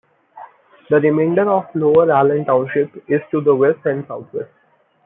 [0.89, 4.49] The remainder of Lower Allen Township is to the west and southwest.